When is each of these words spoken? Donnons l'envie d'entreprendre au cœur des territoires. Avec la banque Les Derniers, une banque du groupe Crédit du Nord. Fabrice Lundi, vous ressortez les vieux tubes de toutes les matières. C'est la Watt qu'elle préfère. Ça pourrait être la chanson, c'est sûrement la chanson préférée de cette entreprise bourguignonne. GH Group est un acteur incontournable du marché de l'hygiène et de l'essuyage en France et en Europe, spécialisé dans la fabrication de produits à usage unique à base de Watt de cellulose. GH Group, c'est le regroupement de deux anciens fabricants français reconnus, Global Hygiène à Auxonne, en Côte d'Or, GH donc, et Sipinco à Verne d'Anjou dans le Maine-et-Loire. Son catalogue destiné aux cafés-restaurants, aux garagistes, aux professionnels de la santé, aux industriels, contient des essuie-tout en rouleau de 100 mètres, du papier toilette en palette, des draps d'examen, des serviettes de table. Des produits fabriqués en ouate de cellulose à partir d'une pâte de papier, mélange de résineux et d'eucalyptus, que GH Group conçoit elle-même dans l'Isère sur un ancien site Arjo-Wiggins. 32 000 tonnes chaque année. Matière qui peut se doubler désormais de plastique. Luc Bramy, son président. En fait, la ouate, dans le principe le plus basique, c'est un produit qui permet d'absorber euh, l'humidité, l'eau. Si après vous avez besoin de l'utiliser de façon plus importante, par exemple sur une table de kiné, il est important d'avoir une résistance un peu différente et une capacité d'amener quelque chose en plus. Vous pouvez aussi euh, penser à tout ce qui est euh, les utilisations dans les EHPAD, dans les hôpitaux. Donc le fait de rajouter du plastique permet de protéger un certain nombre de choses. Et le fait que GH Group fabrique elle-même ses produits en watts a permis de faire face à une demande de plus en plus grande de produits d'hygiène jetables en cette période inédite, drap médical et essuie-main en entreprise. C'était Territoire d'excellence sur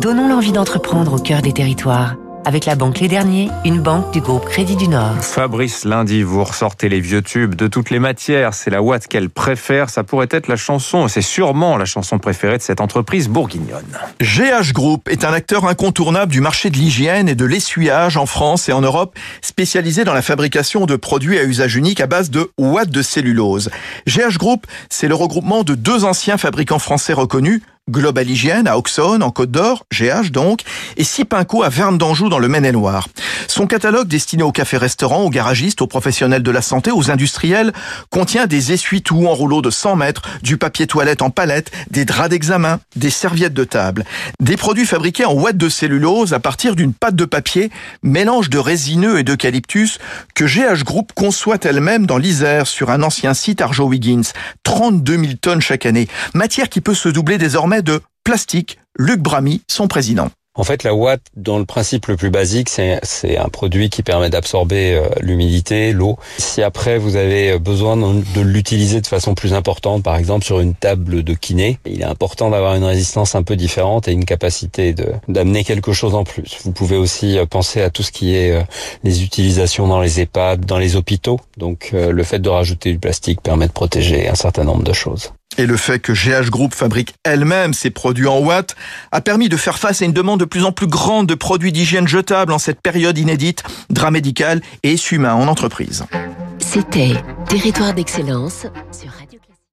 Donnons 0.00 0.28
l'envie 0.28 0.50
d'entreprendre 0.50 1.14
au 1.14 1.18
cœur 1.18 1.42
des 1.42 1.52
territoires. 1.52 2.16
Avec 2.44 2.64
la 2.64 2.74
banque 2.74 2.98
Les 2.98 3.06
Derniers, 3.06 3.50
une 3.64 3.80
banque 3.80 4.12
du 4.12 4.20
groupe 4.20 4.46
Crédit 4.46 4.74
du 4.74 4.88
Nord. 4.88 5.14
Fabrice 5.20 5.84
Lundi, 5.84 6.22
vous 6.22 6.42
ressortez 6.42 6.88
les 6.88 7.00
vieux 7.00 7.22
tubes 7.22 7.54
de 7.54 7.68
toutes 7.68 7.90
les 7.90 7.98
matières. 8.00 8.54
C'est 8.54 8.70
la 8.70 8.82
Watt 8.82 9.06
qu'elle 9.06 9.30
préfère. 9.30 9.90
Ça 9.90 10.02
pourrait 10.02 10.28
être 10.30 10.48
la 10.48 10.56
chanson, 10.56 11.06
c'est 11.06 11.22
sûrement 11.22 11.76
la 11.76 11.84
chanson 11.84 12.18
préférée 12.18 12.56
de 12.56 12.62
cette 12.62 12.80
entreprise 12.80 13.28
bourguignonne. 13.28 13.98
GH 14.20 14.72
Group 14.72 15.08
est 15.08 15.24
un 15.24 15.32
acteur 15.32 15.66
incontournable 15.66 16.32
du 16.32 16.40
marché 16.40 16.70
de 16.70 16.76
l'hygiène 16.76 17.28
et 17.28 17.34
de 17.34 17.44
l'essuyage 17.44 18.16
en 18.16 18.26
France 18.26 18.68
et 18.68 18.72
en 18.72 18.80
Europe, 18.80 19.16
spécialisé 19.42 20.04
dans 20.04 20.14
la 20.14 20.22
fabrication 20.22 20.86
de 20.86 20.96
produits 20.96 21.38
à 21.38 21.44
usage 21.44 21.76
unique 21.76 22.00
à 22.00 22.06
base 22.06 22.30
de 22.30 22.50
Watt 22.58 22.88
de 22.88 23.02
cellulose. 23.02 23.70
GH 24.06 24.38
Group, 24.38 24.66
c'est 24.88 25.08
le 25.08 25.14
regroupement 25.14 25.64
de 25.64 25.74
deux 25.74 26.04
anciens 26.04 26.38
fabricants 26.38 26.80
français 26.80 27.12
reconnus, 27.12 27.60
Global 27.88 28.28
Hygiène 28.28 28.68
à 28.68 28.76
Auxonne, 28.78 29.22
en 29.22 29.30
Côte 29.30 29.50
d'Or, 29.50 29.86
GH 29.92 30.30
donc, 30.30 30.62
et 30.96 31.04
Sipinco 31.04 31.62
à 31.62 31.68
Verne 31.68 31.98
d'Anjou 31.98 32.28
dans 32.28 32.38
le 32.38 32.48
Maine-et-Loire. 32.48 33.08
Son 33.46 33.66
catalogue 33.66 34.08
destiné 34.08 34.42
aux 34.42 34.52
cafés-restaurants, 34.52 35.22
aux 35.22 35.30
garagistes, 35.30 35.80
aux 35.82 35.86
professionnels 35.86 36.42
de 36.42 36.50
la 36.50 36.62
santé, 36.62 36.90
aux 36.90 37.10
industriels, 37.10 37.72
contient 38.10 38.46
des 38.46 38.72
essuie-tout 38.72 39.26
en 39.26 39.34
rouleau 39.34 39.62
de 39.62 39.70
100 39.70 39.96
mètres, 39.96 40.22
du 40.42 40.56
papier 40.56 40.86
toilette 40.86 41.22
en 41.22 41.30
palette, 41.30 41.70
des 41.90 42.04
draps 42.04 42.30
d'examen, 42.30 42.80
des 42.96 43.10
serviettes 43.10 43.54
de 43.54 43.64
table. 43.64 44.04
Des 44.40 44.56
produits 44.56 44.86
fabriqués 44.86 45.24
en 45.24 45.34
ouate 45.34 45.56
de 45.56 45.68
cellulose 45.68 46.34
à 46.34 46.40
partir 46.40 46.76
d'une 46.76 46.92
pâte 46.92 47.16
de 47.16 47.24
papier, 47.24 47.70
mélange 48.02 48.50
de 48.50 48.58
résineux 48.58 49.18
et 49.18 49.24
d'eucalyptus, 49.24 49.98
que 50.34 50.44
GH 50.44 50.84
Group 50.84 51.12
conçoit 51.14 51.58
elle-même 51.62 52.06
dans 52.06 52.18
l'Isère 52.18 52.66
sur 52.66 52.90
un 52.90 53.02
ancien 53.02 53.34
site 53.34 53.60
Arjo-Wiggins. 53.60 54.32
32 54.64 55.18
000 55.18 55.32
tonnes 55.40 55.60
chaque 55.60 55.86
année. 55.86 56.08
Matière 56.34 56.68
qui 56.68 56.80
peut 56.80 56.94
se 56.94 57.08
doubler 57.08 57.38
désormais 57.38 57.77
de 57.82 58.00
plastique. 58.24 58.78
Luc 58.96 59.20
Bramy, 59.20 59.62
son 59.68 59.88
président. 59.88 60.30
En 60.58 60.64
fait, 60.64 60.82
la 60.82 60.92
ouate, 60.92 61.22
dans 61.36 61.60
le 61.60 61.64
principe 61.64 62.08
le 62.08 62.16
plus 62.16 62.30
basique, 62.30 62.68
c'est 62.68 63.38
un 63.38 63.48
produit 63.48 63.90
qui 63.90 64.02
permet 64.02 64.28
d'absorber 64.28 64.94
euh, 64.94 65.08
l'humidité, 65.20 65.92
l'eau. 65.92 66.18
Si 66.36 66.64
après 66.64 66.98
vous 66.98 67.14
avez 67.14 67.60
besoin 67.60 67.96
de 67.96 68.40
l'utiliser 68.40 69.00
de 69.00 69.06
façon 69.06 69.36
plus 69.36 69.54
importante, 69.54 70.02
par 70.02 70.16
exemple 70.16 70.44
sur 70.44 70.58
une 70.58 70.74
table 70.74 71.22
de 71.22 71.34
kiné, 71.34 71.78
il 71.86 72.00
est 72.00 72.04
important 72.04 72.50
d'avoir 72.50 72.74
une 72.74 72.82
résistance 72.82 73.36
un 73.36 73.44
peu 73.44 73.54
différente 73.54 74.08
et 74.08 74.12
une 74.12 74.24
capacité 74.24 74.96
d'amener 75.28 75.62
quelque 75.62 75.92
chose 75.92 76.16
en 76.16 76.24
plus. 76.24 76.58
Vous 76.64 76.72
pouvez 76.72 76.96
aussi 76.96 77.38
euh, 77.38 77.46
penser 77.46 77.80
à 77.80 77.90
tout 77.90 78.02
ce 78.02 78.10
qui 78.10 78.34
est 78.34 78.50
euh, 78.50 78.62
les 79.04 79.22
utilisations 79.22 79.86
dans 79.86 80.00
les 80.00 80.18
EHPAD, 80.18 80.66
dans 80.66 80.78
les 80.78 80.96
hôpitaux. 80.96 81.38
Donc 81.56 81.92
le 81.92 82.22
fait 82.24 82.40
de 82.40 82.48
rajouter 82.48 82.90
du 82.90 82.98
plastique 82.98 83.40
permet 83.42 83.68
de 83.68 83.72
protéger 83.72 84.28
un 84.28 84.34
certain 84.34 84.64
nombre 84.64 84.82
de 84.82 84.92
choses. 84.92 85.32
Et 85.58 85.66
le 85.66 85.76
fait 85.76 85.98
que 85.98 86.12
GH 86.12 86.50
Group 86.50 86.72
fabrique 86.72 87.14
elle-même 87.24 87.74
ses 87.74 87.90
produits 87.90 88.28
en 88.28 88.38
watts 88.38 88.76
a 89.10 89.20
permis 89.20 89.48
de 89.48 89.56
faire 89.56 89.76
face 89.76 90.02
à 90.02 90.04
une 90.04 90.12
demande 90.12 90.38
de 90.38 90.44
plus 90.44 90.64
en 90.64 90.70
plus 90.70 90.86
grande 90.86 91.26
de 91.26 91.34
produits 91.34 91.72
d'hygiène 91.72 92.06
jetables 92.06 92.52
en 92.52 92.58
cette 92.58 92.80
période 92.80 93.18
inédite, 93.18 93.64
drap 93.90 94.12
médical 94.12 94.60
et 94.84 94.92
essuie-main 94.92 95.34
en 95.34 95.48
entreprise. 95.48 96.04
C'était 96.58 97.14
Territoire 97.48 97.92
d'excellence 97.92 98.66
sur 98.92 99.10